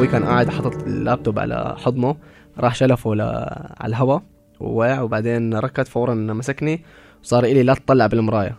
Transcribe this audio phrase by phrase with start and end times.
[0.00, 2.16] أبوي كان قاعد حاطط اللابتوب على حضنه
[2.58, 3.10] راح شلفه.
[3.10, 4.22] على الهواء
[4.60, 6.82] ووقع وبعدين ركض فورا مسكني
[7.22, 8.56] وصار إلي لا تطلع بالمراية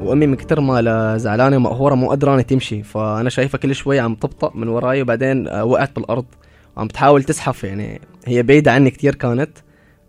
[0.00, 4.52] وأمي من كتر ما زعلانة ومقهوره مو قدرانة تمشي فأنا شايفها كل شوي عم تبطأ
[4.54, 6.26] من وراي وبعدين آه، وقعت بالأرض
[6.76, 9.50] وعم بتحاول تزحف يعني هي بعيدة عني كتير كانت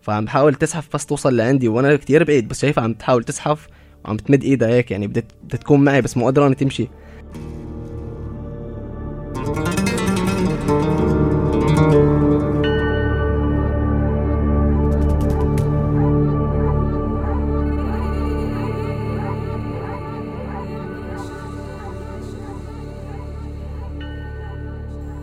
[0.02, 3.68] فعم بحاول تزحف بس توصل لعندي وأنا كتير بعيد بس شايفها عم تحاول تزحف
[4.04, 6.88] وعم تمد إيدها هيك يعني بدها تكون معي بس مو قدرانة تمشي.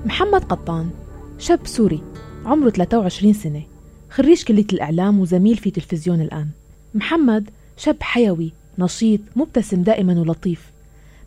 [0.05, 0.89] محمد قطان
[1.38, 2.03] شاب سوري
[2.45, 3.78] عمره 23 سنة.
[4.09, 6.47] خريج كلية الإعلام وزميل في تلفزيون الآن.
[6.95, 10.71] محمد شاب حيوي نشيط مبتسم دائما ولطيف.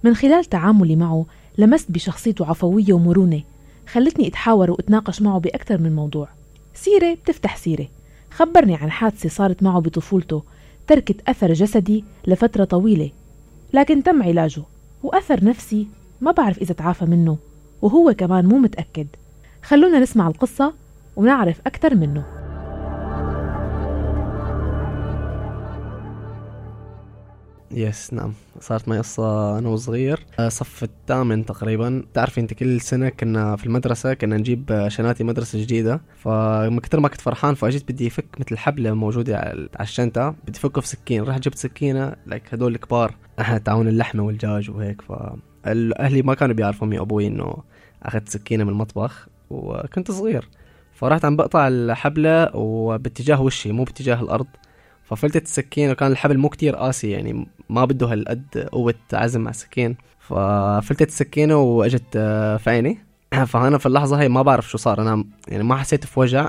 [0.05, 1.27] من خلال تعاملي معه
[1.58, 3.42] لمست بشخصيته عفوية ومرونة
[3.88, 6.28] خلتني أتحاور وأتناقش معه بأكثر من موضوع.
[6.75, 7.86] سيرة بتفتح سيرة.
[8.30, 10.42] خبرني عن حادثة صارت معه بطفولته
[10.86, 13.10] تركت أثر جسدي لفترة طويلة.
[13.72, 14.62] لكن تم علاجه
[15.03, 15.86] وأثر نفسي
[16.20, 17.36] ما بعرف إذا تعافى منه
[17.83, 19.06] وهو كمان مو متأكد.
[19.62, 20.75] خلونا نسمع القصة
[21.16, 22.41] ونعرف أكثر منه.
[27.75, 28.33] yes نعم.
[28.61, 30.20] صارت معي قصة أنا وصغير.
[30.39, 32.05] آه، صف الثامن تقريبا.
[32.15, 36.00] تعرفي أنت كل سنة كنا في المدرسة كنا نجيب شناتي مدرسة جديدة.
[36.19, 40.34] فمن كثر ما كنت فرحان فأجيت بدي أفك مثل حبلة موجودة على الشنطة.
[40.47, 41.23] بدي أفكه في سكين.
[41.23, 43.15] رحت جبت سكينة like هدول الكبار.
[43.64, 45.03] تبعون اللحمة والدجاج وهيك.
[45.03, 47.56] فأهلي ما كانوا بيعرفوا أمي وأبوي إنه
[48.03, 49.28] أخذت سكينة من المطبخ.
[49.50, 50.48] وكنت صغير.
[50.95, 54.47] فرحت عم بقطع الحبلة وباتجاه وشي مو باتجاه الأرض.
[55.04, 59.96] ففلتت السكين وكان الحبل مو كتير قاسي يعني ما بده هالقد قوة عزم على السكين.
[60.18, 62.98] ففلتت السكينة وإجت آه، في عيني.
[63.46, 65.02] فأنا في اللحظة هاي ما بعرف شو صار.
[65.02, 66.48] أنا يعني ما حسيت في وجع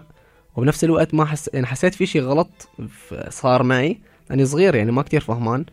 [0.55, 2.49] وبنفس الوقت ما حس يعني حسيت في شي غلط
[3.29, 3.97] صار معي.
[4.29, 5.65] لأني صغير يعني ما كتير فهمان.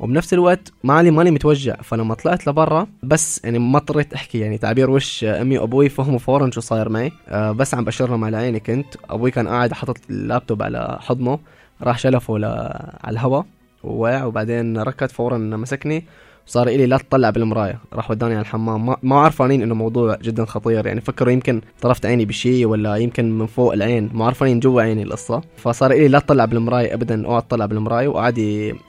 [0.00, 1.76] وبنفس الوقت مالي ماني متوجع.
[1.76, 6.50] فلما طلعت لبرا بس يعني ما اضطريت أحكي يعني تعبير وش أمي وأبوي فهموا فورا
[6.50, 7.12] شو صاير معي.
[7.28, 8.96] أه بس عم بشر لهم على عيني كنت.
[9.10, 11.38] أبوي كان قاعد حاطط اللابتوب على حضنه.
[11.82, 12.34] راح شلفه.
[12.34, 13.44] على الهواء
[13.84, 16.04] ووقع وبعدين ركض فورا مسكني
[16.46, 17.78] وصار إلي لا تطلع بالمراية.
[17.92, 18.86] راح وداني على الحمام.
[18.86, 20.86] ما, ما عرفانين إنه موضوع جدا خطير.
[20.86, 24.10] يعني فكروا يمكن طرفت عيني بشيء ولا يمكن من فوق العين.
[24.14, 25.42] ما عرفانين جوا عيني القصة.
[25.56, 28.38] فصار إلي لا تطلع بالمراية ابدا اوعى تطلع بالمراية وقعد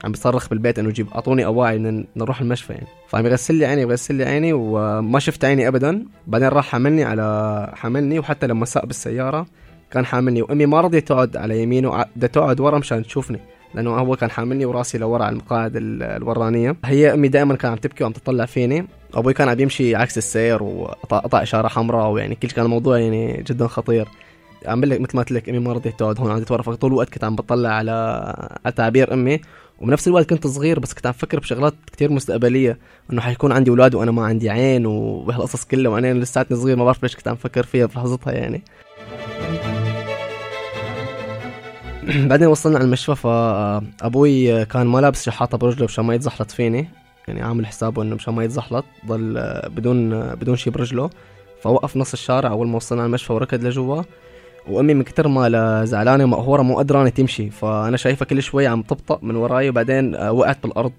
[0.04, 2.88] عم بيصرخ بالبيت إنه جيب أعطوني أواعي نروح المشفى يعني.
[3.08, 6.06] فعم يغسل لي عيني يغسل لي عيني وما شفت عيني ابدا.
[6.28, 9.46] بعدين راح حملني على حملني وحتى لما ساق بالسيارة
[9.92, 13.40] كان حاملني وأمي ما رضيت تقعد على يمينه بدها تقعد ورا مشان تشوفني
[13.74, 16.76] لأنه هو كان حاملني وراسي لورا على المقاعد الورانية.
[16.86, 18.88] هي أمي دائما كانت عم تبكي وعم تطلع فيني.
[19.14, 23.68] أبوي كان عم يمشي عكس السير وقطع إشارة حمراء ويعني كل كان الموضوع يعني جدا
[23.68, 24.08] خطير.
[24.66, 27.10] عم لك مثل ما قلت لك أمي ما رضيت تقعد هون قعدت ورا فطول الوقت
[27.10, 27.92] كنت عم بطلع على
[28.66, 29.42] على أمي.
[29.80, 32.78] وبنفس الوقت كنت صغير بس كنت عم فكر بشغلات كتير مستقبلية
[33.14, 37.04] إنه حيكون عندي أولاد وأنا ما عندي عين وهالقصص كلها وأنا لساتني صغير ما بعرف
[37.04, 38.64] ليش كنت عم فكر فيها في لحظتها يعني.
[42.30, 46.90] بعدين وصلنا على المشفى فابوي كان ما لابس شحاطة برجله مشان ما يتزحلط فيني.
[47.28, 51.10] يعني عامل حسابه إنه مشان ما يتزحلط ضل بدون بدون شي برجله.
[51.62, 54.02] فوقف نص الشارع أول ما وصلنا على المشفى وركض لجوا.
[54.68, 57.50] وأمي من كتر ما زعلانة مقهوره مو قدرانة تمشي.
[57.50, 60.94] فأنا شايفها كل شوي عم تبطأ من وراي وبعدين وقعت بالأرض.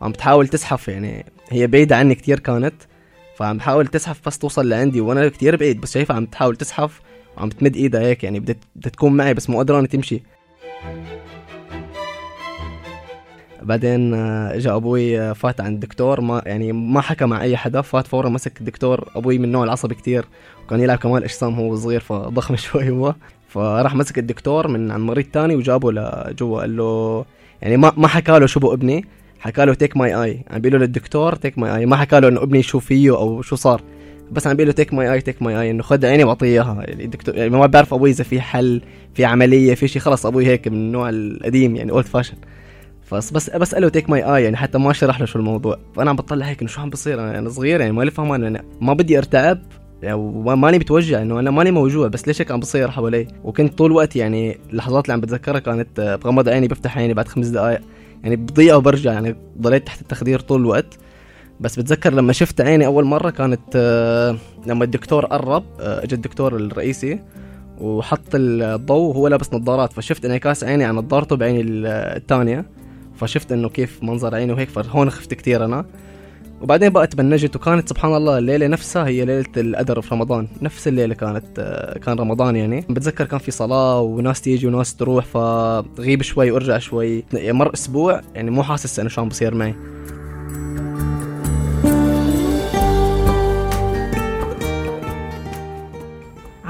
[0.00, 2.74] وعم بتحاول تزحف يعني هي بعيدة عني كتير كانت.
[3.36, 7.00] فعم بحاول تزحف بس توصل لعندي وأنا كتير بعيد بس شايفها عم تحاول تزحف
[7.36, 8.24] وعم تمد إيدها هيك.
[8.24, 10.22] يعني بدها تكون معي بس مو قدرانة تمشي.
[13.62, 17.80] بعدين آه، اجى أبوي آه، فات عند الدكتور ما يعني ما حكى مع أي حدا.
[17.80, 19.08] فات فورا مسك الدكتور.
[19.16, 20.24] أبوي من النوع العصبي كتير.
[20.64, 23.14] وكان يلعب كمال اجسام هو صغير فضخم شوي هو.
[23.48, 26.60] فراح مسك الدكتور من عند مريض تاني وجابه لجوا.
[26.60, 27.24] قال له
[27.62, 29.04] يعني ما ما حكى له شو ابني
[29.40, 32.42] حكى له take my eye عم بيقول للدكتور take my eye ما حكى له إنه
[32.42, 33.82] ابني شو فيه أو شو صار.
[34.34, 36.84] بس عم بيقول له take my eye take my eye إنه خد عيني وأعطيه إياها.
[36.88, 38.80] يعني الدكتور يعني ما بعرف أبوي إذا في حل
[39.14, 42.34] في عملية في شيء خلص أبوي هيك من النوع القديم يعني old fashion
[43.12, 45.78] بس بس بساله take my eye يعني حتى ما شرح له شو الموضوع.
[45.96, 48.62] فأنا عم بطلع هيك إنه شو عم بصير؟ أنا, أنا صغير يعني مالي فهمان يعني
[48.80, 49.62] ما بدي أرتعب
[50.02, 50.16] يعني
[50.56, 54.16] ماني بتوجع إنه أنا ماني موجوع بس ليش هيك عم بصير حوالي؟ وكنت طول الوقت
[54.16, 57.80] يعني اللحظات اللي عم بتذكرها كانت بغمض عيني بفتح عيني بعد خمس دقائق
[58.22, 60.98] يعني بضيع وبرجع يعني ضليت تحت التخدير طول الوقت.
[61.60, 64.36] بس بتذكر لما شفت عيني أول مرة كانت آه،
[64.66, 67.20] لما الدكتور قرب آه، اجى الدكتور الرئيسي
[67.80, 72.66] وحط الضوء وهو لابس نظارات فشفت انعكاس عيني على نظارته بعيني الثانية
[73.16, 75.84] فشفت إنه كيف منظر عيني وهيك فهون خفت كثير أنا.
[76.60, 81.14] وبعدين بقى تبنجت وكانت سبحان الله الليلة نفسها هي ليلة القدر في رمضان نفس الليلة
[81.14, 81.60] كانت
[82.04, 82.80] كان رمضان يعني.
[82.90, 87.24] بتذكر كان في صلاة وناس تيجي وناس تروح فغيب شوي وارجع شوي.
[87.34, 89.74] مر أسبوع يعني مو حاسس إنه شو عم بصير معي.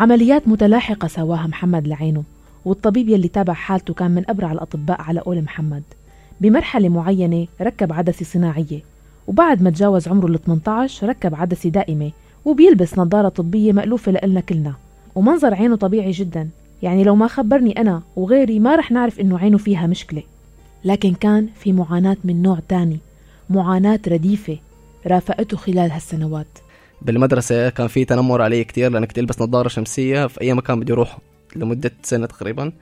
[0.05, 2.23] عمليات متلاحقة سواها محمد لعينه
[2.65, 5.83] والطبيب يلي تابع حالته كان من أبرع الأطباء على قول محمد.
[6.41, 8.81] بمرحلة معينة ركب عدسة صناعية
[9.27, 12.11] وبعد ما تجاوز عمره ال 18 ركب عدسة دائمة
[12.45, 14.75] وبيلبس نظارة طبية مألوفة لإلنا كلنا.
[15.15, 16.49] ومنظر عينه طبيعي جدا
[16.83, 20.23] يعني لو ما خبرني أنا وغيري ما رح نعرف إنه عينه فيها مشكلة.
[20.85, 22.99] لكن كان في معاناة من نوع تاني
[23.51, 24.59] معاناة رديفة
[25.07, 26.64] رافقته خلال هالسنوات.
[27.05, 30.93] بالمدرسة كان في تنمر علي كتير لأني كنت ألبس نظارة شمسية في أي مكان بدي
[30.93, 31.19] أروح
[31.57, 32.73] لمدة سنة تقريبا.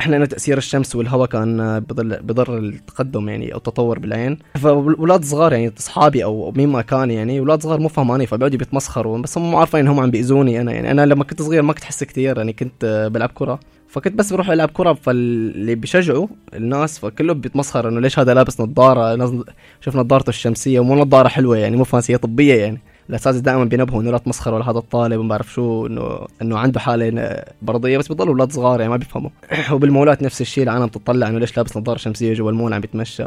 [0.00, 4.38] إحنا لأنه تأثير الشمس والهواء كان بضل بضر التقدم يعني أو التطور بالعين.
[4.54, 9.18] فأولاد صغار يعني أصحابي أو مين ما كان يعني أولاد صغار مو فهماني فبيقعدوا بيتمسخروا
[9.18, 10.90] بس هم عارفين إنهم عم بيأذوني أنا يعني.
[10.90, 13.60] أنا لما كنت صغير ما كنت أحس كتير يعني كنت بلعب كرة.
[13.88, 19.44] فكنت بس بروح ألعب كرة فاللي بيشجعوا الناس فكله بيتمسخر إنه ليش هذا لابس نظارة؟
[19.80, 22.80] شوف نظارته الشمسية ومو نظارة حلوة يعني مو فانسية طبية يعني.
[23.10, 26.80] الأساتذة دائما بينبهوا إنه لا تمسخروا على هذا الطالب وما بعرف شو إنه إنه عنده
[26.80, 29.30] حالة مرضيه بس بيضلوا أولاد صغار يعني ما بيفهموا.
[29.72, 33.24] وبالمولات نفس الشيء العالم بتطلع إنه ليش لابس نظارة شمسية جوا المول عم بيتمشى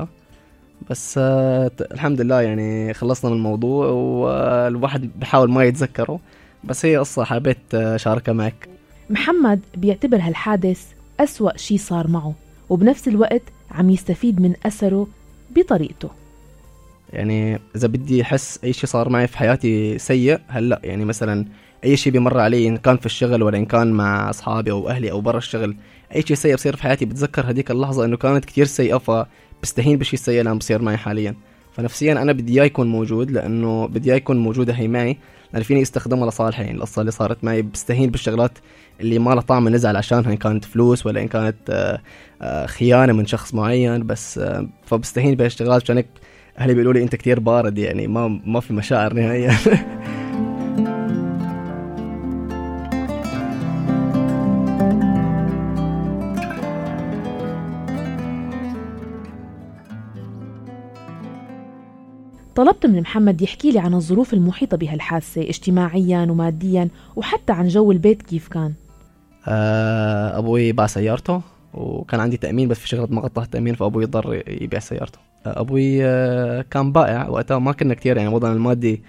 [0.89, 6.19] بس آه الحمد لله يعني خلصنا من الموضوع والواحد بحاول ما يتذكره.
[6.63, 8.69] بس هي قصة حبيت أشاركها معك.
[9.09, 10.85] محمد بيعتبر هالحادث
[11.19, 12.33] أسوأ شي صار معه
[12.69, 13.41] وبنفس الوقت
[13.71, 15.07] عم يستفيد من أثره
[15.55, 16.09] بطريقته.
[17.13, 21.45] يعني إذا بدي أحس أي شيء صار معي في حياتي سيء هلأ يعني مثلا
[21.83, 25.11] أي شيء بيمر علي إن كان في الشغل ولا إن كان مع أصحابي أو أهلي
[25.11, 25.75] أو برا الشغل
[26.15, 30.19] أي شيء سيء بصير في حياتي بتذكر هذيك اللحظة إنه كانت كتير سيئة فبستهين بالشيء
[30.19, 31.35] السيء اللي عم بصير معي حاليا.
[31.71, 35.17] فنفسيا أنا بدي إياه يكون موجود لأنه بدي إياه يكون موجوده هي معي
[35.53, 36.63] لأن فيني استخدمها لصالحي.
[36.63, 38.57] يعني القصة اللي صارت معي بستهين بالشغلات
[39.01, 42.01] اللي ما لها طعم نزعل عشانها ان كانت فلوس ولا إن كانت آه،
[42.41, 46.07] آه، خيانة من شخص معين بس آه، فبستهين بهالشغلات عشان هيك
[46.59, 49.51] أهلي بيقولوا لي أنت كثير بارد يعني ما ما في مشاعر نهائيا.
[62.55, 68.21] طلبت من محمد يحكي لي عن الظروف المحيطة بهالحادثة اجتماعيا وماديا وحتى عن جو البيت
[68.21, 68.73] كيف كان.
[69.47, 71.41] آه، أبوي باع سيارته.
[71.73, 75.19] وكان عندي تأمين بس في شغلة ما غطى التأمين فأبوي اضطر يبيع سيارته.
[75.45, 79.01] أبوي آه، كان بائع وقتها ما كنا كتير يعني وضعنا المادي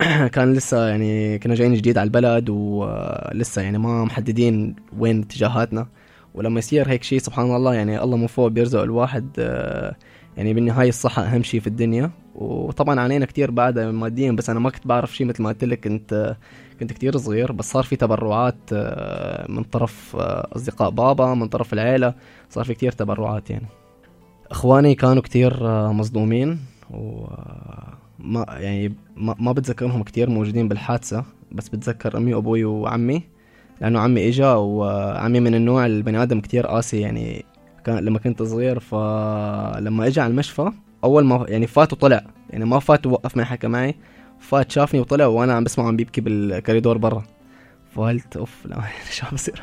[0.34, 5.86] كان لسه يعني كنا جايين جديد على البلد ولسه يعني ما محددين وين اتجاهاتنا.
[6.34, 9.96] ولما يصير هيك شيء سبحان الله يعني الله من فوق بيرزق الواحد آه،
[10.36, 12.10] يعني بالنهاية الصحة أهم شيء في الدنيا.
[12.34, 15.80] وطبعا عانينا كتير بعدها ماديا بس أنا ما كنت بعرف شيء مثل ما قلت لك
[15.80, 16.36] كنت
[16.80, 22.14] كنت كتير صغير بس صار في تبرعات آه، من طرف أصدقاء بابا من طرف العيلة
[22.50, 23.66] صار في كتير تبرعات يعني.
[24.50, 26.58] إخواني كانوا كتير آه، مصدومين
[26.90, 33.22] وما يعني ما, ما بتذكرهم كتير موجودين بالحادثة بس بتذكر أمي وابوي وعمي
[33.80, 37.44] لأنه عمي إجا وعمي من النوع البني آدم كتير قاسي يعني.
[37.84, 40.70] كان لما كنت صغير فلما اجى على المشفى
[41.04, 43.94] أول ما يعني فات وطلع يعني ما فات ووقف معي حكى معي
[44.40, 47.24] فات شافني وطلع وأنا عم بسمعه عم بيبكي بالكوريدور برا.
[47.94, 48.82] فقلت أوف لا
[49.16, 49.62] شو عم بصير؟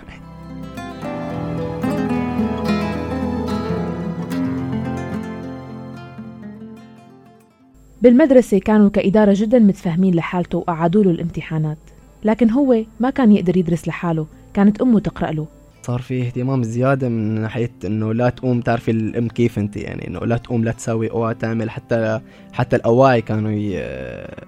[8.01, 11.77] بالمدرسة كانوا كإدارة جدا متفاهمين لحالته وقعدوا له الامتحانات.
[12.24, 15.48] لكن هو ما كان يقدر يدرس لحاله كانت أمه تقرأ له.
[15.86, 20.20] صار في اهتمام زيادة من ناحية إنه لا تقوم تعرفي الام كيف أنت يعني إنه
[20.20, 22.20] لا تقوم لا تسوي اوعى تعمل حتى
[22.54, 23.52] حتى الأواعي كانوا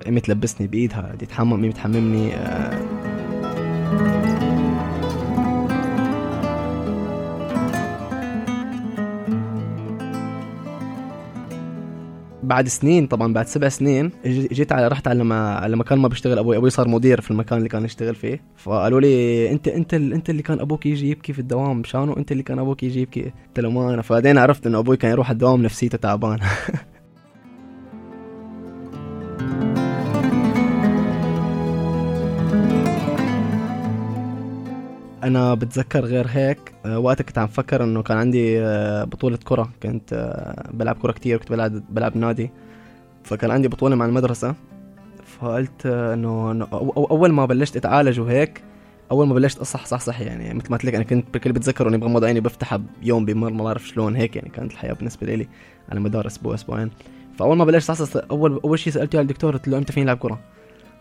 [0.07, 2.31] امي تلبسني بإيدها دي تحمم تحممني
[12.45, 16.57] بعد سنين طبعا بعد سبع سنين جيت على رحت على على مكان ما بيشتغل أبوي.
[16.57, 18.41] أبوي صار مدير في المكان اللي كان يشتغل فيه.
[18.57, 21.79] فقالوا لي انت أنت أنت اللي كان أبوك يجي يبكي في الدوام.
[21.79, 24.01] مشانه أنت اللي كان أبوك يجي يبكي؟ قلت له ما أنا.
[24.01, 26.39] فبعدين عرفت إنه أبوي كان يروح الدوام نفسيته تعبان.
[35.25, 39.69] أنا بتذكر غير هيك آه، وقتها كنت عم فكر إنه كان عندي آه، بطولة كرة.
[39.83, 42.51] كنت آه، بلعب كرة كتير كنت بلعب بلعب نادي.
[43.23, 44.55] فكان عندي بطولة مع المدرسة.
[45.25, 46.67] فقلت إنه
[46.97, 48.63] أول ما بلشت أتعالج وهيك
[49.11, 51.87] أول ما بلشت اصح صح صح يعني مثل ما قلت لك أنا كنت كل بتذكر
[51.87, 55.47] إني بغمض عيني بفتحها بيوم بمر ما بعرف شلون هيك يعني كانت الحياة بالنسبة لي.
[55.89, 56.91] على مدار أسبوع أسبوعين
[57.39, 60.39] فأول ما بلشت صح أول أول شيء سألته الدكتور قلت له إمتى فيني العب كرة؟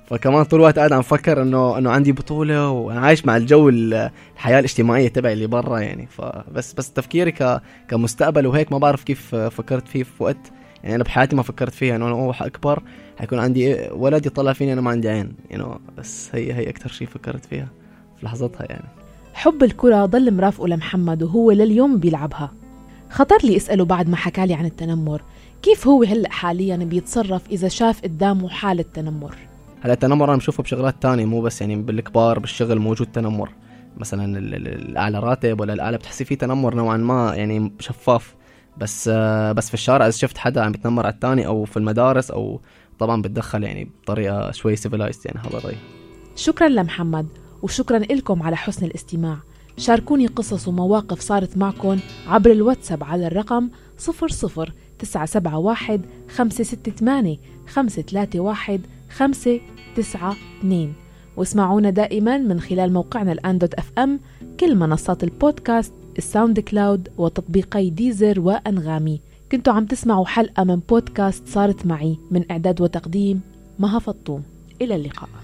[0.06, 4.58] فكمان طول الوقت قاعد عم فكر انه إنه عندي بطولة وأنا عايش مع الجو الحياة
[4.58, 6.06] الاجتماعية تبعي اللي برا يعني.
[6.06, 10.52] فبس بس تفكيري ك كمستقبل وهيك ما بعرف كيف فكرت فيه في وقت.
[10.82, 12.82] يعني أنا بحياتي ما فكرت فيها إنه أنا اكبر
[13.18, 15.32] حيكون عندي ولد يطلع فيني أنا ما عندي عين.
[15.50, 15.64] يعني
[15.99, 17.68] بس هي هي أكثر شيء فكرت فيها
[18.20, 18.88] في لحظتها يعني.
[19.34, 22.52] حب الكرة ضل مرافقه لمحمد وهو لليوم بيلعبها.
[23.11, 25.23] خطر لي أسأله بعد ما حكى لي عن التنمر.
[25.62, 29.34] كيف هو هلأ حاليا بيتصرف إذا شاف قدامه حالة تنمر؟
[29.85, 33.50] هلا التنمر أنا بشوفه بشغلات تانية مو بس يعني بالكبار بالشغل موجود تنمر.
[33.97, 38.35] مثلا الاعلى راتب ولا الاعلى بتحسي فيه تنمر نوعا ما يعني شفاف.
[38.79, 39.09] بس
[39.57, 42.61] بس في الشارع إذا شفت حدا عم يتنمر على الثاني أو في المدارس أو
[42.99, 45.76] طبعا بتدخل يعني بطريقة شوي سيفلايزد يعني هذا رأيي.
[46.37, 47.26] شكرا لمحمد
[47.62, 49.37] وشكرا لكم على حسن الاستماع.
[49.79, 51.99] شاركوني قصص ومواقف صارت معكم
[52.29, 54.67] عبر الواتساب على الرقم 00
[54.99, 56.03] 971
[56.37, 58.81] 568 531
[59.97, 60.93] 592
[61.37, 64.21] واسمعونا دائما من خلال موقعنا الآن dot FM
[64.61, 69.21] كل منصات البودكاست ال SoundCloud وتطبيقي Deezer وأنغامي.
[69.53, 73.41] كنتوا عم تسمعوا حلقة من بودكاست صارت معي من إعداد وتقديم
[73.79, 74.43] مها فطوم.
[74.83, 75.44] إلى اللقاء.